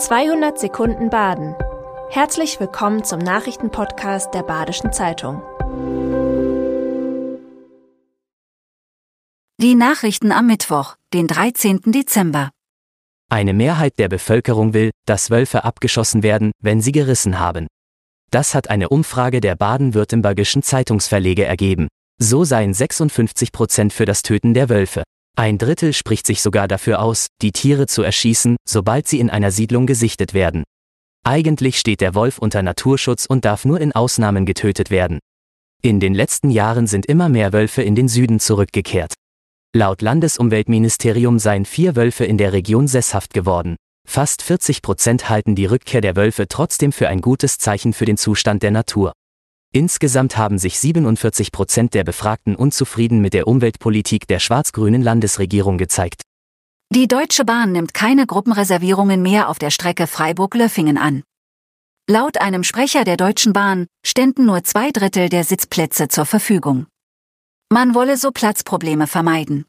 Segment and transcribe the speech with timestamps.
[0.00, 1.54] 200 Sekunden Baden.
[2.08, 5.42] Herzlich willkommen zum Nachrichtenpodcast der Badischen Zeitung.
[9.58, 11.80] Die Nachrichten am Mittwoch, den 13.
[11.92, 12.48] Dezember.
[13.28, 17.66] Eine Mehrheit der Bevölkerung will, dass Wölfe abgeschossen werden, wenn sie gerissen haben.
[18.30, 21.88] Das hat eine Umfrage der baden-württembergischen Zeitungsverlege ergeben.
[22.18, 25.02] So seien 56 Prozent für das Töten der Wölfe.
[25.40, 29.50] Ein Drittel spricht sich sogar dafür aus, die Tiere zu erschießen, sobald sie in einer
[29.50, 30.64] Siedlung gesichtet werden.
[31.24, 35.18] Eigentlich steht der Wolf unter Naturschutz und darf nur in Ausnahmen getötet werden.
[35.80, 39.14] In den letzten Jahren sind immer mehr Wölfe in den Süden zurückgekehrt.
[39.74, 43.76] Laut Landesumweltministerium seien vier Wölfe in der Region sesshaft geworden.
[44.06, 48.18] Fast 40 Prozent halten die Rückkehr der Wölfe trotzdem für ein gutes Zeichen für den
[48.18, 49.14] Zustand der Natur.
[49.72, 56.22] Insgesamt haben sich 47 Prozent der Befragten unzufrieden mit der Umweltpolitik der schwarz-grünen Landesregierung gezeigt.
[56.92, 61.22] Die Deutsche Bahn nimmt keine Gruppenreservierungen mehr auf der Strecke Freiburg-Löffingen an.
[62.08, 66.86] Laut einem Sprecher der Deutschen Bahn ständen nur zwei Drittel der Sitzplätze zur Verfügung.
[67.72, 69.66] Man wolle so Platzprobleme vermeiden.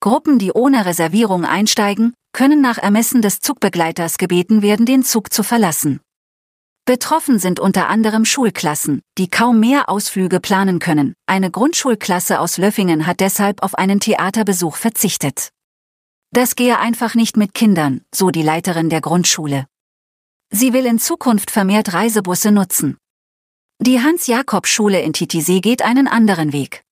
[0.00, 5.42] Gruppen, die ohne Reservierung einsteigen, können nach Ermessen des Zugbegleiters gebeten werden, den Zug zu
[5.42, 6.00] verlassen.
[6.90, 11.14] Betroffen sind unter anderem Schulklassen, die kaum mehr Ausflüge planen können.
[11.24, 15.50] Eine Grundschulklasse aus Löffingen hat deshalb auf einen Theaterbesuch verzichtet.
[16.32, 19.66] Das gehe einfach nicht mit Kindern, so die Leiterin der Grundschule.
[20.50, 22.98] Sie will in Zukunft vermehrt Reisebusse nutzen.
[23.78, 26.82] Die Hans-Jakob-Schule in Titisee geht einen anderen Weg.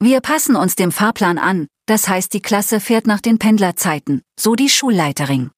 [0.00, 4.54] Wir passen uns dem Fahrplan an, das heißt die Klasse fährt nach den Pendlerzeiten, so
[4.54, 5.50] die Schulleiterin.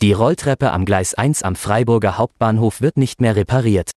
[0.00, 3.90] Die Rolltreppe am Gleis 1 am Freiburger Hauptbahnhof wird nicht mehr repariert.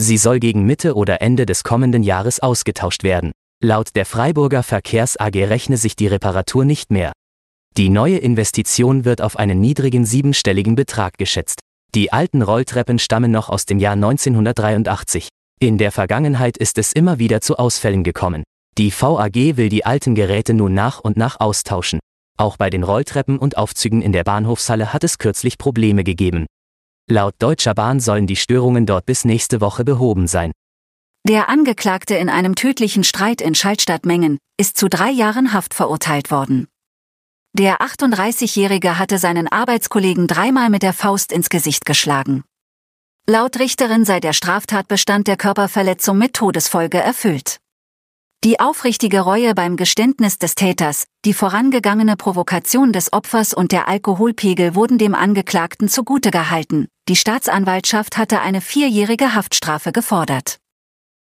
[0.00, 3.32] Sie soll gegen Mitte oder Ende des kommenden Jahres ausgetauscht werden.
[3.62, 7.12] Laut der Freiburger Verkehrs AG rechne sich die Reparatur nicht mehr.
[7.76, 11.60] Die neue Investition wird auf einen niedrigen siebenstelligen Betrag geschätzt.
[11.94, 15.28] Die alten Rolltreppen stammen noch aus dem Jahr 1983.
[15.60, 18.44] In der Vergangenheit ist es immer wieder zu Ausfällen gekommen.
[18.78, 22.00] Die VAG will die alten Geräte nun nach und nach austauschen.
[22.36, 26.46] Auch bei den Rolltreppen und Aufzügen in der Bahnhofshalle hat es kürzlich Probleme gegeben.
[27.08, 30.52] Laut Deutscher Bahn sollen die Störungen dort bis nächste Woche behoben sein.
[31.26, 36.66] Der Angeklagte in einem tödlichen Streit in Schaltstadt-Mengen ist zu drei Jahren Haft verurteilt worden.
[37.56, 42.42] Der 38-Jährige hatte seinen Arbeitskollegen dreimal mit der Faust ins Gesicht geschlagen.
[43.26, 47.58] Laut Richterin sei der Straftatbestand der Körperverletzung mit Todesfolge erfüllt.
[48.44, 54.74] Die aufrichtige Reue beim Geständnis des Täters, die vorangegangene Provokation des Opfers und der Alkoholpegel
[54.74, 56.88] wurden dem Angeklagten zugute gehalten.
[57.08, 60.58] Die Staatsanwaltschaft hatte eine vierjährige Haftstrafe gefordert.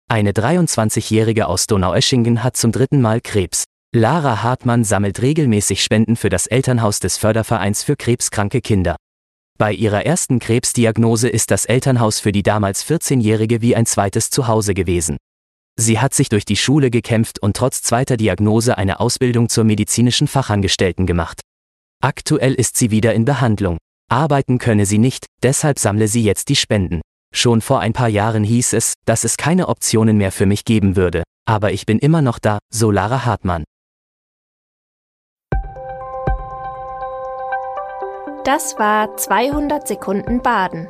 [0.07, 3.65] Eine 23-Jährige aus Donaueschingen hat zum dritten Mal Krebs.
[3.93, 8.95] Lara Hartmann sammelt regelmäßig Spenden für das Elternhaus des Fördervereins für krebskranke Kinder.
[9.57, 14.73] Bei ihrer ersten Krebsdiagnose ist das Elternhaus für die damals 14-Jährige wie ein zweites Zuhause
[14.73, 15.17] gewesen.
[15.81, 20.27] Sie hat sich durch die Schule gekämpft und trotz zweiter Diagnose eine Ausbildung zur medizinischen
[20.27, 21.39] Fachangestellten gemacht.
[22.03, 23.77] Aktuell ist sie wieder in Behandlung.
[24.11, 26.99] Arbeiten könne sie nicht, deshalb sammle sie jetzt die Spenden.
[27.33, 30.97] Schon vor ein paar Jahren hieß es, dass es keine Optionen mehr für mich geben
[30.97, 33.63] würde, aber ich bin immer noch da, so Lara Hartmann.
[38.43, 40.89] Das war 200 Sekunden Baden.